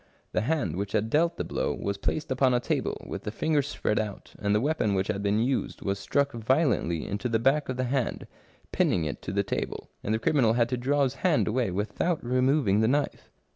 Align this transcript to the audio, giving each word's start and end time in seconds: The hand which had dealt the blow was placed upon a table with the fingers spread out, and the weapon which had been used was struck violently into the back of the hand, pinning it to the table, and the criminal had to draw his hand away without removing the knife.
The 0.31 0.41
hand 0.41 0.77
which 0.77 0.93
had 0.93 1.11
dealt 1.11 1.37
the 1.37 1.43
blow 1.43 1.75
was 1.75 1.99
placed 1.99 2.31
upon 2.31 2.55
a 2.55 2.59
table 2.59 3.05
with 3.07 3.21
the 3.21 3.29
fingers 3.29 3.67
spread 3.67 3.99
out, 3.99 4.33
and 4.39 4.55
the 4.55 4.59
weapon 4.59 4.95
which 4.95 5.09
had 5.09 5.21
been 5.21 5.37
used 5.37 5.83
was 5.83 5.99
struck 5.99 6.31
violently 6.31 7.05
into 7.05 7.29
the 7.29 7.37
back 7.37 7.69
of 7.69 7.77
the 7.77 7.83
hand, 7.83 8.25
pinning 8.71 9.05
it 9.05 9.21
to 9.21 9.31
the 9.31 9.43
table, 9.43 9.91
and 10.03 10.11
the 10.11 10.17
criminal 10.17 10.53
had 10.53 10.69
to 10.69 10.75
draw 10.77 11.03
his 11.03 11.13
hand 11.21 11.47
away 11.47 11.69
without 11.69 12.25
removing 12.25 12.79
the 12.79 12.87
knife. 12.87 13.29